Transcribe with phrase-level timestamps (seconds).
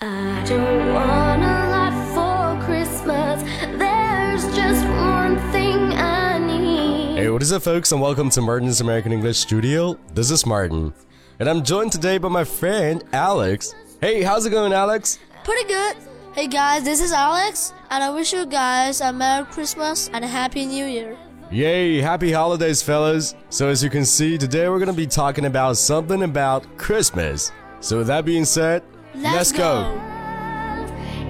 [0.00, 3.42] I don't want a lot for Christmas.
[3.76, 7.16] There's just one thing I need.
[7.16, 9.98] Hey, what is up, folks, and welcome to Martin's American English Studio.
[10.14, 10.94] This is Martin,
[11.40, 13.74] and I'm joined today by my friend Alex.
[14.00, 15.18] Hey, how's it going, Alex?
[15.42, 15.96] Pretty good.
[16.32, 20.28] Hey guys, this is Alex, and I wish you guys a Merry Christmas and a
[20.28, 21.18] Happy New Year.
[21.50, 23.34] Yay, happy holidays, fellas.
[23.50, 27.50] So, as you can see, today we're gonna be talking about something about Christmas.
[27.80, 28.84] So, with that being said,
[29.16, 29.86] Let's go.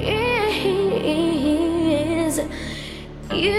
[0.01, 0.09] Is
[3.31, 3.53] you.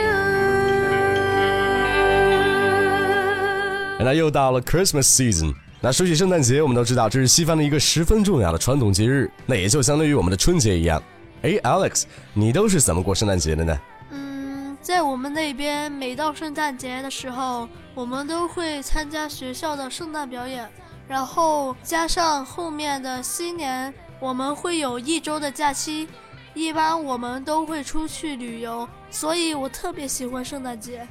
[4.01, 5.53] 那又到了 Christmas season。
[5.81, 11.01] 那说起圣诞节，我们都知道这是西方的一个十分重要的传统节日，那也就相当于我们的春节一样。
[11.41, 13.79] 哎，Alex，你都是怎么过圣诞节的呢？
[14.11, 20.69] 嗯，在我们那边，每到圣诞节的时候，我们都会参加学校的圣诞表演，
[21.07, 26.07] 然后加上后面的新年，我们会有一周的假期。
[26.55, 31.07] 一般我们都会出去旅游，所以我特别喜欢圣诞节。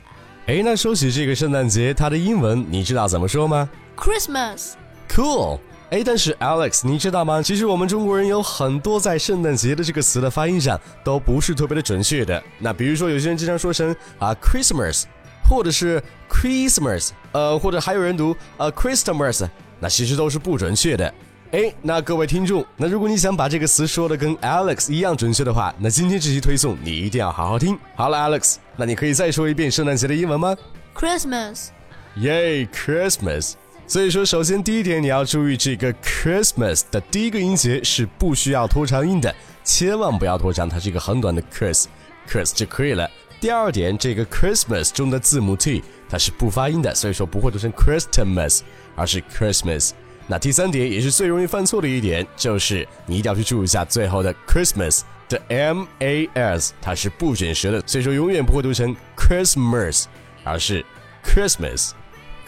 [0.47, 5.59] 哎，那说起这个圣诞节，它的英文你知道怎么说吗 Christmas，？Cool。
[5.91, 7.41] 哎，但是 Alex，你知道吗？
[7.41, 12.43] 其实我们中国人有很多在圣诞节的这个词的发音上都不是特别的准确的。
[12.59, 15.05] 那比如说，有些人经常说成啊 Christmas，
[15.49, 19.49] 或者是 Christmas，呃，或者还有人读呃 Christmas，
[19.81, 21.15] 那其实都是不准确的。
[21.51, 27.79] 哎，那各位听众，那如果你想把这个词说的跟 Alex 一样准确的话，那今天这期推送你一定要好好听。
[27.97, 30.55] 好了，Alex，那你可以再说一遍圣诞节的英文吗
[30.95, 31.69] ？Christmas，
[32.17, 33.55] 耶，Christmas。
[33.87, 43.11] 所以说，首先第一点，你要注意这个 Christmas 的第一个音节是不需要拖长音的，千万不要拖长，它是一个很短的 Chris，Chris 就可以了。
[43.41, 48.61] 第二点，这个 Christmas 中的字母 T 它是不发音的，所以说不会读成 Christmas，
[48.95, 49.93] 而是 Christmas。
[50.29, 60.05] 那第三点也是最容易犯错的一点，就是你一定要去注意一下最后的 Christmas 的 M A S，它是不卷舌的，所以说永远不会读成 Christmas，
[60.45, 60.85] 而是
[61.25, 61.91] Christmas。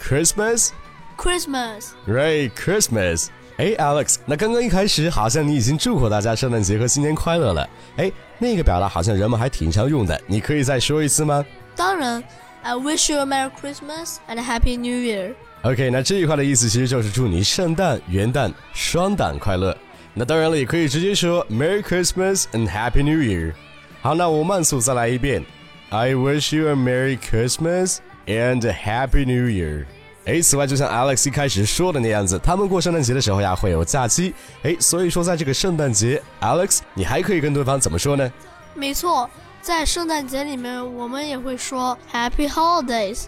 [0.01, 0.69] Christmas。
[1.17, 3.27] Christmas，Right, Christmas。
[3.57, 7.69] 哎，Alex，那刚刚一开始好像你已经祝贺大家圣诞节和新年快乐了。
[7.97, 12.23] 哎，那个表达好像人们还挺常用的，你可以再说一次吗当然
[12.63, 15.33] ，I wish you a Merry Christmas and a Happy New Year。
[15.63, 19.75] ？OK，那这句话的意思其实就是祝你圣诞、元旦双旦快乐。
[20.13, 23.53] 那当然了，也可以直接说 Merry Christmas and Happy New Year。
[24.01, 25.43] 好，那我慢速再来一遍
[25.89, 29.85] ，I wish you a Merry Christmas and a Happy New Year。
[30.25, 34.33] 哎，此外，就像 Alex 一开始说的那样子，他们过圣诞节的时候呀会有假期。
[34.63, 38.31] 哎，所以说在这个圣诞节，Alex，你还可以跟对方怎么说呢？
[38.75, 39.29] 没错，
[39.61, 43.25] 在圣诞节里面，我们也会说 Happy Holidays。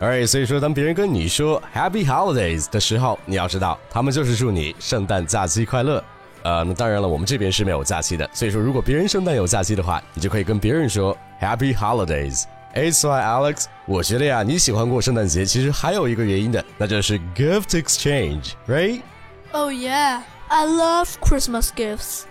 [0.00, 6.02] Alright，所以说当别人跟你说 Happy Holidays 的时候，你要知道，他们就是祝你圣诞假期快乐。
[6.42, 12.44] 呃，那当然了，我们这边是没有假期的，所以说如果别人圣诞有假期的话，你就可以跟别人说 Happy Holidays。
[12.74, 22.22] 哎，此外，Alex，我觉得呀，你喜欢过圣诞节，其实还有一个原因的，那就是 gift exchange，right？Oh yeah, I love Christmas gifts.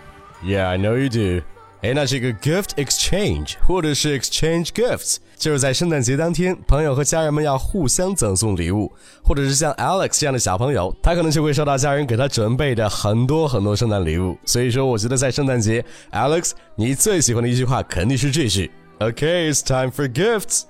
[0.44, 1.44] Yeah, I know you do.
[1.84, 8.90] 哎，那这个 gift exchange 或者是 exchange gifts，就是在圣诞节当天，朋友和家人们要互相赠送礼物，
[9.22, 14.34] 或者是像 Alex 这样的小朋友，他可能就会收到家人给他准备的很多很多圣诞礼物。
[14.46, 20.62] 所以说，我觉得在圣诞节，Alex，你最喜欢的一句话肯定是这句：Okay, it's time for gifts.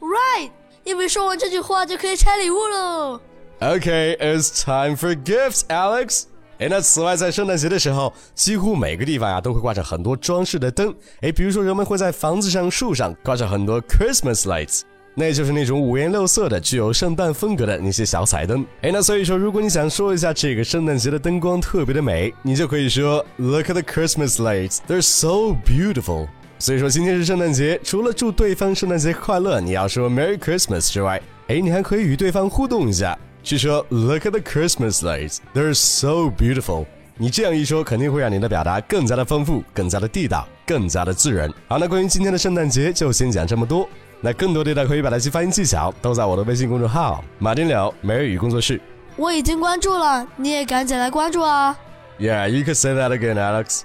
[0.00, 0.50] Right，
[0.84, 3.20] 因为说完这句话就可以拆礼物喽。
[3.60, 6.24] Okay, it's time for gifts, Alex.
[6.58, 10.92] 哎，那此外，在圣诞节的时候，几乎每个地方呀都会挂着很多装饰的灯。
[11.20, 14.80] 哎，比如说人们会在房子上、树上挂上很多 Christmas lights，
[15.14, 18.66] 那就是那种五颜六色的、具有圣诞风格的那些小彩灯。
[18.82, 26.26] 哎，那所以说，如果你想说一下这个圣诞节的灯光特别的美，你就可以说 Look at the Christmas lights, they're so beautiful.
[26.58, 33.16] 所以说今天是圣诞节，除了祝对方圣诞节快乐，你要说 Merry Christmas 之外，哎，你还可以与对方互动一下。
[33.43, 36.85] 据说 Look at the Christmas lights, they're so beautiful。
[37.15, 41.47] 你这样一说，肯定会让你的表达更加的丰富、更加的地道、更加的自然。
[41.67, 43.87] 好，那关于今天的圣诞节就先讲这么多。
[44.19, 48.79] 那更多地道口语表达及发音技巧都在我的微信公众号“马丁柳每日语工作室
[49.17, 51.75] 我已经关注了，你也赶紧来关注啊！”
[52.17, 53.81] Yeah, you could say that again, Alex.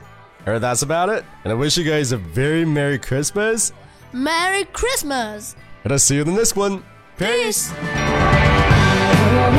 [0.47, 1.25] Alright, that's about it.
[1.45, 3.73] And I wish you guys a very Merry Christmas.
[4.12, 5.55] Merry Christmas!
[5.85, 6.83] And I'll see you in the next one.
[7.19, 7.73] Peace.
[9.15, 9.51] Było